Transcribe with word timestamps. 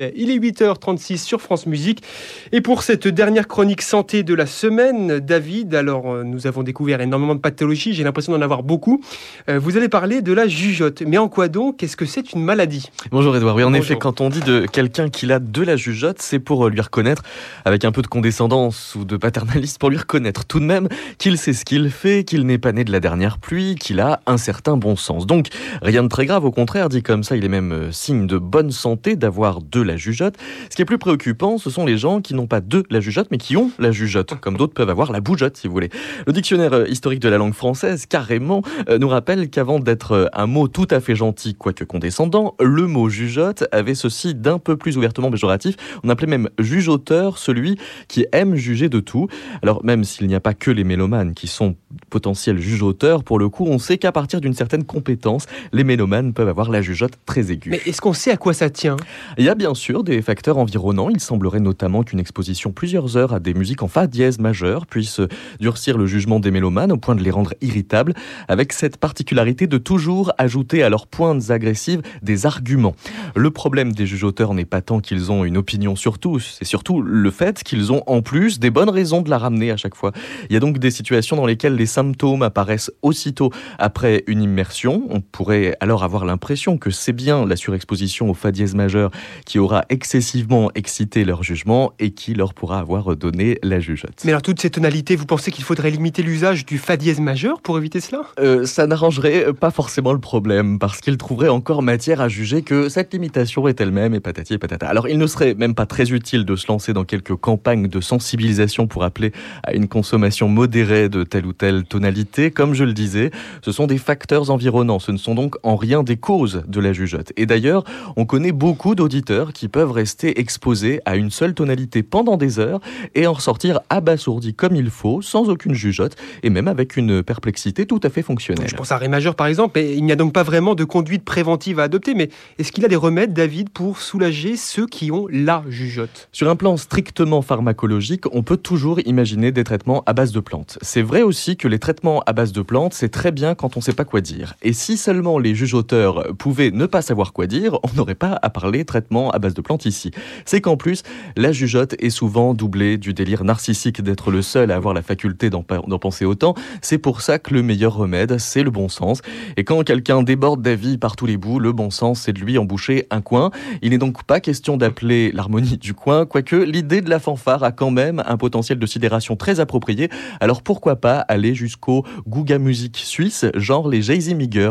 Il 0.00 0.30
est 0.30 0.38
8h36 0.38 1.16
sur 1.16 1.40
France 1.40 1.66
Musique. 1.66 2.04
Et 2.52 2.60
pour 2.60 2.84
cette 2.84 3.08
dernière 3.08 3.48
chronique 3.48 3.82
santé 3.82 4.22
de 4.22 4.32
la 4.32 4.46
semaine, 4.46 5.18
David, 5.18 5.74
alors 5.74 6.12
euh, 6.12 6.22
nous 6.22 6.46
avons 6.46 6.62
découvert 6.62 7.00
énormément 7.00 7.34
de 7.34 7.40
pathologies, 7.40 7.94
j'ai 7.94 8.04
l'impression 8.04 8.32
d'en 8.32 8.40
avoir 8.40 8.62
beaucoup. 8.62 9.02
Euh, 9.48 9.58
vous 9.58 9.76
allez 9.76 9.88
parler 9.88 10.22
de 10.22 10.32
la 10.32 10.46
jugeote. 10.46 11.02
Mais 11.04 11.18
en 11.18 11.28
quoi 11.28 11.48
donc? 11.48 11.78
Qu'est-ce 11.78 11.96
que 11.96 12.06
c'est 12.06 12.32
une 12.32 12.44
maladie? 12.44 12.90
Bonjour 13.10 13.34
Edouard. 13.36 13.56
Oui, 13.56 13.64
en 13.64 13.74
effet, 13.74 13.96
quand 13.96 14.20
on 14.20 14.28
dit 14.28 14.38
de 14.38 14.66
quelqu'un 14.66 15.08
qu'il 15.08 15.32
a 15.32 15.40
de 15.40 15.62
la 15.62 15.74
jugeote, 15.74 16.22
c'est 16.22 16.38
pour 16.38 16.68
euh, 16.68 16.70
lui 16.70 16.80
reconnaître, 16.80 17.24
avec 17.64 17.84
un 17.84 17.90
peu 17.90 18.02
de 18.02 18.06
condescendance 18.06 18.94
ou 18.94 19.04
de 19.04 19.16
paternalisme, 19.16 19.78
pour 19.78 19.90
lui 19.90 19.98
reconnaître 19.98 20.44
tout 20.44 20.60
de 20.60 20.64
même 20.64 20.86
qu'il 21.18 21.38
sait 21.38 21.52
ce 21.52 21.64
qu'il 21.64 21.90
fait, 21.90 22.22
qu'il 22.22 22.46
n'est 22.46 22.58
pas 22.58 22.70
né 22.70 22.84
de 22.84 22.92
la 22.92 23.00
dernière 23.00 23.38
pluie, 23.38 23.74
qu'il 23.74 23.98
a 23.98 24.20
un 24.26 24.38
certain 24.38 24.76
bon 24.76 24.94
sens. 24.94 25.26
Donc, 25.26 25.48
rien 25.82 26.04
de 26.04 26.08
très 26.08 26.24
grave, 26.24 26.44
au 26.44 26.52
contraire, 26.52 26.88
dit 26.88 27.02
comme 27.02 27.24
ça, 27.24 27.34
il 27.34 27.44
est 27.44 27.48
même 27.48 27.90
signe 27.90 28.28
de 28.28 28.38
bonne 28.38 28.70
santé 28.70 29.16
d'avoir 29.16 29.60
de 29.60 29.87
la 29.88 29.96
jugeote. 29.96 30.36
Ce 30.70 30.76
qui 30.76 30.82
est 30.82 30.84
plus 30.84 30.98
préoccupant, 30.98 31.58
ce 31.58 31.70
sont 31.70 31.84
les 31.84 31.98
gens 31.98 32.20
qui 32.20 32.34
n'ont 32.34 32.46
pas 32.46 32.60
de 32.60 32.84
la 32.90 33.00
jugeote, 33.00 33.28
mais 33.32 33.38
qui 33.38 33.56
ont 33.56 33.72
la 33.80 33.90
jugeote, 33.90 34.34
comme 34.40 34.56
d'autres 34.56 34.74
peuvent 34.74 34.90
avoir 34.90 35.10
la 35.10 35.20
bougeotte, 35.20 35.56
si 35.56 35.66
vous 35.66 35.72
voulez. 35.72 35.90
Le 36.26 36.32
dictionnaire 36.32 36.72
euh, 36.72 36.86
historique 36.86 37.20
de 37.20 37.28
la 37.28 37.38
langue 37.38 37.54
française, 37.54 38.06
carrément, 38.06 38.62
euh, 38.88 38.98
nous 38.98 39.08
rappelle 39.08 39.50
qu'avant 39.50 39.80
d'être 39.80 40.12
euh, 40.12 40.26
un 40.32 40.46
mot 40.46 40.68
tout 40.68 40.86
à 40.90 41.00
fait 41.00 41.16
gentil, 41.16 41.54
quoique 41.54 41.84
condescendant, 41.84 42.54
le 42.60 42.86
mot 42.86 43.08
jugeote 43.08 43.64
avait 43.72 43.94
ceci 43.94 44.34
d'un 44.34 44.58
peu 44.58 44.76
plus 44.76 44.96
ouvertement 44.96 45.30
péjoratif. 45.30 45.76
On 46.04 46.08
appelait 46.08 46.28
même 46.28 46.48
jugeoteur 46.58 47.38
celui 47.38 47.78
qui 48.06 48.26
aime 48.32 48.54
juger 48.54 48.88
de 48.88 49.00
tout. 49.00 49.28
Alors 49.62 49.84
même 49.84 50.04
s'il 50.04 50.26
n'y 50.26 50.34
a 50.34 50.40
pas 50.40 50.54
que 50.54 50.70
les 50.70 50.84
mélomanes 50.84 51.34
qui 51.34 51.46
sont 51.46 51.74
potentiels 52.10 52.58
jugeauteurs, 52.58 53.24
pour 53.24 53.38
le 53.38 53.48
coup, 53.48 53.66
on 53.66 53.78
sait 53.78 53.98
qu'à 53.98 54.12
partir 54.12 54.40
d'une 54.40 54.54
certaine 54.54 54.84
compétence, 54.84 55.46
les 55.72 55.84
mélomanes 55.84 56.32
peuvent 56.32 56.48
avoir 56.48 56.70
la 56.70 56.82
jugeote 56.82 57.12
très 57.26 57.50
aiguë. 57.50 57.70
Mais 57.70 57.80
est-ce 57.86 58.00
qu'on 58.00 58.12
sait 58.12 58.30
à 58.30 58.36
quoi 58.36 58.52
ça 58.52 58.70
tient? 58.70 58.96
Il 59.38 59.44
y 59.44 59.48
a 59.48 59.54
bien 59.54 59.74
sûr 59.78 60.04
des 60.04 60.20
facteurs 60.20 60.58
environnants. 60.58 61.08
Il 61.08 61.20
semblerait 61.20 61.60
notamment 61.60 62.02
qu'une 62.02 62.18
exposition 62.18 62.72
plusieurs 62.72 63.16
heures 63.16 63.32
à 63.32 63.40
des 63.40 63.54
musiques 63.54 63.82
en 63.82 63.88
fa 63.88 64.06
dièse 64.06 64.38
majeur 64.38 64.86
puisse 64.86 65.20
durcir 65.60 65.96
le 65.96 66.06
jugement 66.06 66.40
des 66.40 66.50
mélomanes 66.50 66.92
au 66.92 66.98
point 66.98 67.14
de 67.14 67.22
les 67.22 67.30
rendre 67.30 67.54
irritables, 67.62 68.14
avec 68.48 68.72
cette 68.72 68.96
particularité 68.96 69.66
de 69.66 69.78
toujours 69.78 70.32
ajouter 70.36 70.82
à 70.82 70.90
leurs 70.90 71.06
pointes 71.06 71.50
agressives 71.50 72.02
des 72.22 72.44
arguments. 72.44 72.94
Le 73.34 73.50
problème 73.50 73.92
des 73.92 74.06
juge-auteurs 74.06 74.52
n'est 74.52 74.64
pas 74.64 74.82
tant 74.82 75.00
qu'ils 75.00 75.30
ont 75.30 75.44
une 75.44 75.56
opinion 75.56 75.96
sur 75.96 76.18
tout, 76.18 76.40
c'est 76.40 76.64
surtout 76.64 77.00
le 77.00 77.30
fait 77.30 77.62
qu'ils 77.62 77.92
ont 77.92 78.02
en 78.06 78.20
plus 78.20 78.58
des 78.58 78.70
bonnes 78.70 78.90
raisons 78.90 79.22
de 79.22 79.30
la 79.30 79.38
ramener 79.38 79.70
à 79.70 79.76
chaque 79.76 79.94
fois. 79.94 80.12
Il 80.50 80.54
y 80.54 80.56
a 80.56 80.60
donc 80.60 80.78
des 80.78 80.90
situations 80.90 81.36
dans 81.36 81.46
lesquelles 81.46 81.76
les 81.76 81.86
symptômes 81.86 82.42
apparaissent 82.42 82.90
aussitôt 83.02 83.52
après 83.78 84.24
une 84.26 84.42
immersion. 84.42 85.04
On 85.10 85.20
pourrait 85.20 85.76
alors 85.80 86.02
avoir 86.02 86.24
l'impression 86.24 86.78
que 86.78 86.90
c'est 86.90 87.12
bien 87.12 87.46
la 87.46 87.56
surexposition 87.56 88.28
au 88.28 88.34
fa 88.34 88.50
dièse 88.50 88.74
majeur 88.74 89.10
qui 89.46 89.58
aura 89.68 89.84
excessivement 89.90 90.70
excité 90.74 91.26
leur 91.26 91.42
jugement 91.42 91.92
et 91.98 92.12
qui 92.12 92.32
leur 92.32 92.54
pourra 92.54 92.78
avoir 92.78 93.14
donné 93.16 93.58
la 93.62 93.80
jugeote. 93.80 94.22
Mais 94.24 94.30
alors, 94.30 94.40
toutes 94.40 94.60
ces 94.60 94.70
tonalités, 94.70 95.14
vous 95.14 95.26
pensez 95.26 95.50
qu'il 95.50 95.62
faudrait 95.62 95.90
limiter 95.90 96.22
l'usage 96.22 96.64
du 96.64 96.78
fa 96.78 96.96
dièse 96.96 97.20
majeur 97.20 97.60
pour 97.60 97.76
éviter 97.76 98.00
cela? 98.00 98.22
Euh, 98.40 98.64
Ça 98.64 98.86
n'arrangerait 98.86 99.52
pas 99.52 99.70
forcément 99.70 100.14
le 100.14 100.20
problème, 100.20 100.78
parce 100.78 101.02
qu'ils 101.02 101.18
trouveraient 101.18 101.50
encore 101.50 101.82
matière 101.82 102.22
à 102.22 102.28
juger 102.28 102.62
que 102.62 102.88
cette 102.88 103.12
limitation 103.12 103.68
est 103.68 103.78
elle-même 103.78 104.14
et 104.14 104.20
patati 104.20 104.54
et 104.54 104.58
patata. 104.58 104.88
Alors, 104.88 105.06
il 105.06 105.18
ne 105.18 105.26
serait 105.26 105.52
même 105.52 105.74
pas 105.74 105.84
très 105.84 106.12
utile 106.12 106.46
de 106.46 106.56
se 106.56 106.66
lancer 106.68 106.94
dans 106.94 107.04
quelques 107.04 107.36
campagnes 107.36 107.88
de 107.88 108.00
sensibilisation 108.00 108.86
pour 108.86 109.04
appeler 109.04 109.32
à 109.64 109.74
une 109.74 109.86
consommation 109.86 110.48
modérée 110.48 111.10
de 111.10 111.24
telle 111.24 111.44
ou 111.44 111.52
telle 111.52 111.84
tonalité. 111.84 112.50
Comme 112.50 112.72
je 112.72 112.84
le 112.84 112.94
disais, 112.94 113.30
ce 113.60 113.70
sont 113.70 113.86
des 113.86 113.98
facteurs 113.98 114.50
environnants, 114.50 114.98
ce 114.98 115.12
ne 115.12 115.18
sont 115.18 115.34
donc 115.34 115.56
en 115.62 115.76
rien 115.76 116.02
des 116.02 116.16
causes 116.16 116.62
de 116.66 116.80
la 116.80 116.94
jugeote. 116.94 117.34
Et 117.36 117.44
d'ailleurs, 117.44 117.84
on 118.16 118.24
connaît 118.24 118.52
beaucoup 118.52 118.94
d'auditeurs 118.94 119.52
qui 119.58 119.66
peuvent 119.66 119.90
rester 119.90 120.38
exposés 120.38 121.00
à 121.04 121.16
une 121.16 121.30
seule 121.32 121.52
tonalité 121.52 122.04
pendant 122.04 122.36
des 122.36 122.60
heures 122.60 122.80
et 123.16 123.26
en 123.26 123.32
ressortir 123.32 123.80
abasourdis 123.90 124.54
comme 124.54 124.76
il 124.76 124.88
faut, 124.88 125.20
sans 125.20 125.48
aucune 125.48 125.74
jugeote 125.74 126.14
et 126.44 126.50
même 126.50 126.68
avec 126.68 126.96
une 126.96 127.24
perplexité 127.24 127.84
tout 127.84 127.98
à 128.04 128.08
fait 128.08 128.22
fonctionnelle. 128.22 128.68
Je 128.68 128.76
pense 128.76 128.92
à 128.92 128.98
Ré 128.98 129.08
majeur 129.08 129.34
par 129.34 129.48
exemple, 129.48 129.80
et 129.80 129.94
il 129.94 130.04
n'y 130.04 130.12
a 130.12 130.16
donc 130.16 130.32
pas 130.32 130.44
vraiment 130.44 130.76
de 130.76 130.84
conduite 130.84 131.24
préventive 131.24 131.80
à 131.80 131.84
adopter, 131.84 132.14
mais 132.14 132.30
est-ce 132.58 132.70
qu'il 132.70 132.84
a 132.84 132.88
des 132.88 132.96
remèdes, 132.96 133.32
David, 133.32 133.70
pour 133.70 133.98
soulager 133.98 134.56
ceux 134.56 134.86
qui 134.86 135.10
ont 135.10 135.26
la 135.28 135.64
jugeote? 135.68 136.28
Sur 136.30 136.48
un 136.48 136.56
plan 136.56 136.76
strictement 136.76 137.42
pharmacologique, 137.42 138.24
on 138.32 138.44
peut 138.44 138.56
toujours 138.56 139.00
imaginer 139.00 139.50
des 139.50 139.64
traitements 139.64 140.04
à 140.06 140.12
base 140.12 140.30
de 140.30 140.40
plantes. 140.40 140.78
C'est 140.82 141.02
vrai 141.02 141.22
aussi 141.22 141.56
que 141.56 141.66
les 141.66 141.80
traitements 141.80 142.22
à 142.26 142.32
base 142.32 142.52
de 142.52 142.62
plantes, 142.62 142.94
c'est 142.94 143.08
très 143.08 143.32
bien 143.32 143.56
quand 143.56 143.76
on 143.76 143.80
ne 143.80 143.84
sait 143.84 143.92
pas 143.92 144.04
quoi 144.04 144.20
dire. 144.20 144.54
Et 144.62 144.72
si 144.72 144.96
seulement 144.96 145.40
les 145.40 145.56
jugeauteurs 145.56 146.32
pouvaient 146.38 146.70
ne 146.70 146.86
pas 146.86 147.02
savoir 147.02 147.32
quoi 147.32 147.48
dire, 147.48 147.78
on 147.82 147.96
n'aurait 147.96 148.14
pas 148.14 148.38
à 148.40 148.50
parler 148.50 148.84
traitement 148.84 149.30
à 149.32 149.40
base 149.40 149.47
de 149.54 149.60
plantes 149.60 149.86
ici. 149.86 150.10
C'est 150.44 150.60
qu'en 150.60 150.76
plus, 150.76 151.02
la 151.36 151.52
jugeote 151.52 151.94
est 151.98 152.10
souvent 152.10 152.54
doublée 152.54 152.98
du 152.98 153.14
délire 153.14 153.44
narcissique 153.44 154.02
d'être 154.02 154.30
le 154.30 154.42
seul 154.42 154.70
à 154.70 154.76
avoir 154.76 154.94
la 154.94 155.02
faculté 155.02 155.50
d'en 155.50 155.62
penser 155.62 156.24
autant. 156.24 156.54
C'est 156.82 156.98
pour 156.98 157.20
ça 157.20 157.38
que 157.38 157.54
le 157.54 157.62
meilleur 157.62 157.94
remède, 157.94 158.38
c'est 158.38 158.62
le 158.62 158.70
bon 158.70 158.88
sens. 158.88 159.22
Et 159.56 159.64
quand 159.64 159.82
quelqu'un 159.84 160.22
déborde 160.22 160.62
d'avis 160.62 160.98
par 160.98 161.16
tous 161.16 161.26
les 161.26 161.36
bouts, 161.36 161.58
le 161.58 161.72
bon 161.72 161.90
sens, 161.90 162.22
c'est 162.22 162.32
de 162.32 162.40
lui 162.40 162.58
emboucher 162.58 163.06
un 163.10 163.20
coin. 163.20 163.50
Il 163.82 163.90
n'est 163.90 163.98
donc 163.98 164.24
pas 164.24 164.40
question 164.40 164.76
d'appeler 164.76 165.32
l'harmonie 165.32 165.78
du 165.78 165.94
coin, 165.94 166.26
quoique 166.26 166.56
l'idée 166.56 167.00
de 167.00 167.10
la 167.10 167.18
fanfare 167.18 167.62
a 167.62 167.72
quand 167.72 167.90
même 167.90 168.22
un 168.26 168.36
potentiel 168.36 168.78
de 168.78 168.86
sidération 168.86 169.36
très 169.36 169.60
approprié. 169.60 170.08
Alors 170.40 170.62
pourquoi 170.62 170.96
pas 170.96 171.18
aller 171.20 171.54
jusqu'au 171.54 172.04
Gouga 172.26 172.58
musique 172.58 172.96
suisse, 172.96 173.46
genre 173.54 173.88
les 173.88 174.02
Jay-Z 174.02 174.34
Migger 174.34 174.70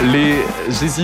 Les 0.00 0.38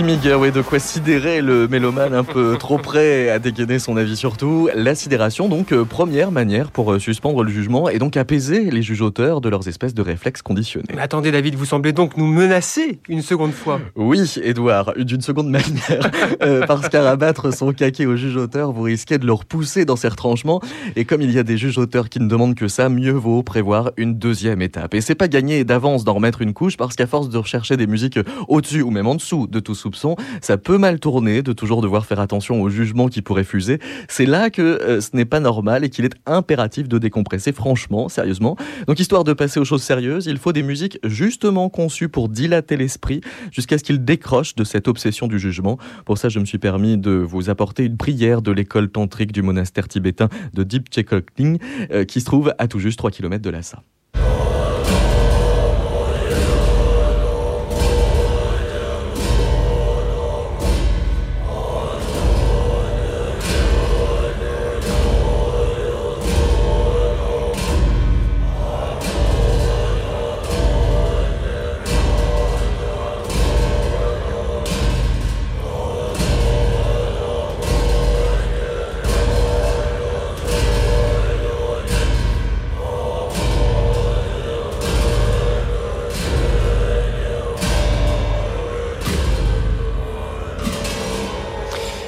Miguel, 0.03 0.35
oui, 0.35 0.51
de 0.51 0.61
quoi 0.61 0.79
sidérer 0.79 1.41
le 1.41 1.67
mélomane 1.67 2.13
un 2.13 2.23
peu 2.23 2.55
trop 2.59 2.77
près 2.77 3.29
à 3.29 3.39
dégainer 3.39 3.77
son 3.77 3.97
avis 3.97 4.15
sur 4.15 4.37
tout. 4.37 4.69
La 4.73 4.95
sidération, 4.95 5.49
donc, 5.49 5.73
euh, 5.73 5.83
première 5.83 6.31
manière 6.31 6.71
pour 6.71 6.93
euh, 6.93 6.99
suspendre 6.99 7.43
le 7.43 7.51
jugement 7.51 7.89
et 7.89 7.99
donc 7.99 8.15
apaiser 8.15 8.71
les 8.71 8.81
juges-auteurs 8.81 9.41
de 9.41 9.49
leurs 9.49 9.67
espèces 9.67 9.93
de 9.93 10.01
réflexes 10.01 10.41
conditionnés. 10.41 10.87
Mais 10.95 11.01
attendez, 11.01 11.31
David, 11.31 11.55
vous 11.55 11.65
semblez 11.65 11.91
donc 11.91 12.15
nous 12.15 12.27
menacer 12.27 12.99
une 13.09 13.21
seconde 13.21 13.51
fois. 13.51 13.81
Oui, 13.95 14.39
Edouard, 14.41 14.93
d'une 14.97 15.21
seconde 15.21 15.49
manière. 15.49 16.09
euh, 16.41 16.65
parce 16.65 16.87
qu'à 16.87 17.03
rabattre 17.03 17.53
son 17.53 17.73
caquet 17.73 18.05
aux 18.05 18.15
juges-auteurs, 18.15 18.71
vous 18.71 18.83
risquez 18.83 19.17
de 19.17 19.25
leur 19.25 19.43
pousser 19.43 19.83
dans 19.83 19.97
ses 19.97 20.07
retranchements. 20.07 20.61
Et 20.95 21.03
comme 21.03 21.21
il 21.21 21.31
y 21.31 21.39
a 21.39 21.43
des 21.43 21.57
juges-auteurs 21.57 22.07
qui 22.07 22.21
ne 22.21 22.29
demandent 22.29 22.55
que 22.55 22.69
ça, 22.69 22.87
mieux 22.87 23.11
vaut 23.11 23.43
prévoir 23.43 23.91
une 23.97 24.17
deuxième 24.17 24.61
étape. 24.61 24.93
Et 24.93 25.01
c'est 25.01 25.15
pas 25.15 25.27
gagné 25.27 25.65
d'avance 25.65 26.05
d'en 26.05 26.13
remettre 26.13 26.41
une 26.41 26.53
couche 26.53 26.77
parce 26.77 26.95
qu'à 26.95 27.07
force 27.07 27.27
de 27.27 27.37
rechercher 27.37 27.75
des 27.75 27.87
musiques 27.87 28.19
au-dessus 28.47 28.84
ou 28.85 28.91
même 28.91 29.07
en 29.07 29.15
dessous 29.15 29.47
de 29.47 29.59
tout 29.59 29.75
soupçon, 29.75 30.15
ça 30.41 30.57
peut 30.57 30.77
mal 30.77 30.99
tourner 30.99 31.41
de 31.41 31.53
toujours 31.53 31.81
devoir 31.81 32.05
faire 32.05 32.19
attention 32.19 32.61
aux 32.61 32.69
jugements 32.69 33.07
qui 33.07 33.21
pourraient 33.21 33.43
fuser. 33.43 33.79
C'est 34.07 34.25
là 34.25 34.49
que 34.49 34.61
euh, 34.61 35.01
ce 35.01 35.09
n'est 35.13 35.25
pas 35.25 35.39
normal 35.39 35.83
et 35.83 35.89
qu'il 35.89 36.05
est 36.05 36.15
impératif 36.25 36.87
de 36.87 36.97
décompresser 36.97 37.51
franchement, 37.51 38.09
sérieusement. 38.09 38.55
Donc 38.87 38.99
histoire 38.99 39.23
de 39.23 39.33
passer 39.33 39.59
aux 39.59 39.65
choses 39.65 39.83
sérieuses, 39.83 40.27
il 40.27 40.37
faut 40.37 40.53
des 40.53 40.63
musiques 40.63 40.99
justement 41.03 41.69
conçues 41.69 42.09
pour 42.09 42.29
dilater 42.29 42.77
l'esprit 42.77 43.21
jusqu'à 43.51 43.77
ce 43.77 43.83
qu'il 43.83 44.03
décroche 44.03 44.55
de 44.55 44.63
cette 44.63 44.87
obsession 44.87 45.27
du 45.27 45.39
jugement. 45.39 45.77
Pour 46.05 46.17
ça, 46.17 46.29
je 46.29 46.39
me 46.39 46.45
suis 46.45 46.59
permis 46.59 46.97
de 46.97 47.11
vous 47.11 47.49
apporter 47.49 47.83
une 47.85 47.97
prière 47.97 48.41
de 48.41 48.51
l'école 48.51 48.89
tantrique 48.89 49.31
du 49.31 49.41
monastère 49.41 49.87
tibétain 49.87 50.29
de 50.53 50.63
Deep 50.63 50.93
Chekokling 50.93 51.59
euh, 51.91 52.05
qui 52.05 52.19
se 52.19 52.25
trouve 52.25 52.53
à 52.57 52.67
tout 52.67 52.79
juste 52.79 52.97
3 52.97 53.11
km 53.11 53.41
de 53.41 53.49
Lhasa. 53.49 53.81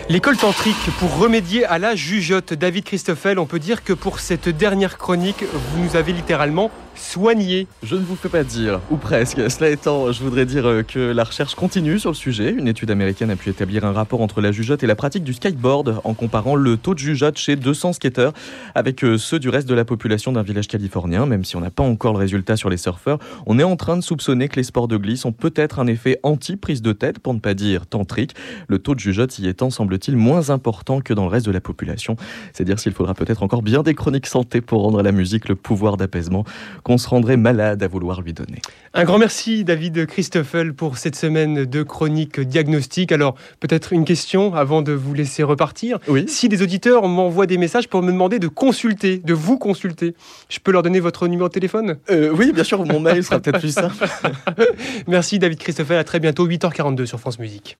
L'école 0.09 0.37
tantrique 0.37 0.89
pour 0.99 1.17
remédier 1.17 1.65
à 1.65 1.79
la 1.79 1.93
jugeote. 1.93 2.53
David 2.53 2.85
Christoffel, 2.85 3.37
on 3.39 3.45
peut 3.45 3.59
dire 3.59 3.83
que 3.83 3.91
pour 3.91 4.21
cette 4.21 4.47
dernière 4.47 4.97
chronique, 4.97 5.43
vous 5.43 5.83
nous 5.83 5.97
avez 5.97 6.13
littéralement 6.13 6.71
soigner. 6.97 7.67
Je 7.83 7.95
ne 7.95 8.01
vous 8.01 8.15
fais 8.15 8.29
pas 8.29 8.43
dire, 8.43 8.79
ou 8.91 8.97
presque. 8.97 9.49
Cela 9.49 9.69
étant, 9.69 10.11
je 10.11 10.23
voudrais 10.23 10.45
dire 10.45 10.65
euh, 10.65 10.83
que 10.83 10.99
la 10.99 11.23
recherche 11.23 11.55
continue 11.55 11.99
sur 11.99 12.11
le 12.11 12.15
sujet. 12.15 12.51
Une 12.51 12.67
étude 12.67 12.91
américaine 12.91 13.29
a 13.29 13.35
pu 13.35 13.49
établir 13.49 13.85
un 13.85 13.91
rapport 13.91 14.21
entre 14.21 14.41
la 14.41 14.51
jugeote 14.51 14.83
et 14.83 14.87
la 14.87 14.95
pratique 14.95 15.23
du 15.23 15.33
skateboard 15.33 16.01
en 16.03 16.13
comparant 16.13 16.55
le 16.55 16.77
taux 16.77 16.93
de 16.93 16.99
jugeote 16.99 17.37
chez 17.37 17.55
200 17.55 17.93
skateurs 17.93 18.33
avec 18.75 19.03
euh, 19.03 19.17
ceux 19.17 19.39
du 19.39 19.49
reste 19.49 19.67
de 19.67 19.73
la 19.73 19.85
population 19.85 20.31
d'un 20.31 20.43
village 20.43 20.67
californien. 20.67 21.25
Même 21.25 21.43
si 21.43 21.55
on 21.55 21.61
n'a 21.61 21.71
pas 21.71 21.83
encore 21.83 22.13
le 22.13 22.19
résultat 22.19 22.57
sur 22.57 22.69
les 22.69 22.77
surfeurs, 22.77 23.19
on 23.45 23.59
est 23.59 23.63
en 23.63 23.75
train 23.75 23.97
de 23.97 24.01
soupçonner 24.01 24.47
que 24.49 24.55
les 24.55 24.63
sports 24.63 24.87
de 24.87 24.97
glisse 24.97 25.25
ont 25.25 25.31
peut-être 25.31 25.79
un 25.79 25.87
effet 25.87 26.19
anti-prise 26.23 26.81
de 26.81 26.93
tête, 26.93 27.19
pour 27.19 27.33
ne 27.33 27.39
pas 27.39 27.53
dire 27.53 27.87
tantrique. 27.87 28.35
Le 28.67 28.79
taux 28.79 28.95
de 28.95 28.99
jugeote 28.99 29.37
y 29.39 29.47
étant, 29.47 29.69
semble-t-il, 29.69 30.17
moins 30.17 30.49
important 30.49 31.01
que 31.01 31.13
dans 31.13 31.23
le 31.23 31.29
reste 31.29 31.45
de 31.45 31.51
la 31.51 31.61
population. 31.61 32.15
C'est 32.53 32.63
dire 32.63 32.79
s'il 32.79 32.93
faudra 32.93 33.13
peut-être 33.13 33.43
encore 33.43 33.61
bien 33.61 33.83
des 33.83 33.93
chroniques 33.93 34.27
santé 34.27 34.61
pour 34.61 34.83
rendre 34.83 34.99
à 34.99 35.03
la 35.03 35.11
musique 35.11 35.47
le 35.49 35.55
pouvoir 35.55 35.97
d'apaisement 35.97 36.43
qu'on 36.87 36.97
se 36.97 37.09
rendrait 37.09 37.35
malade 37.35 37.83
à 37.83 37.87
vouloir 37.89 38.21
lui 38.21 38.31
donner. 38.31 38.61
Un 38.93 39.03
grand 39.03 39.17
merci 39.17 39.65
David 39.65 40.05
Christoffel 40.05 40.73
pour 40.73 40.97
cette 40.97 41.17
semaine 41.17 41.65
de 41.65 41.83
chronique 41.83 42.39
diagnostique. 42.39 43.11
Alors 43.11 43.35
peut-être 43.59 43.91
une 43.91 44.05
question 44.05 44.55
avant 44.55 44.81
de 44.81 44.93
vous 44.93 45.13
laisser 45.13 45.43
repartir. 45.43 45.99
Oui. 46.07 46.23
Si 46.29 46.47
des 46.47 46.61
auditeurs 46.61 47.05
m'envoient 47.09 47.45
des 47.45 47.57
messages 47.57 47.89
pour 47.89 48.01
me 48.03 48.13
demander 48.13 48.39
de 48.39 48.47
consulter, 48.47 49.17
de 49.17 49.33
vous 49.33 49.57
consulter, 49.57 50.15
je 50.47 50.59
peux 50.59 50.71
leur 50.71 50.81
donner 50.81 51.01
votre 51.01 51.27
numéro 51.27 51.49
de 51.49 51.53
téléphone? 51.53 51.97
Euh, 52.09 52.31
oui, 52.33 52.53
bien 52.53 52.63
sûr, 52.63 52.85
mon 52.85 53.01
mail 53.01 53.21
sera 53.21 53.41
peut-être 53.41 53.59
plus 53.59 53.73
simple. 53.73 54.07
Merci 55.07 55.39
David 55.39 55.59
Christoffel, 55.59 55.97
à 55.97 56.05
très 56.05 56.21
bientôt 56.21 56.47
8h42 56.47 57.05
sur 57.05 57.19
France 57.19 57.37
Musique. 57.37 57.75